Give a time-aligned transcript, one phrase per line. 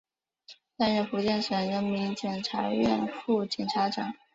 [0.75, 4.15] 担任福建省人民检察院副检察长。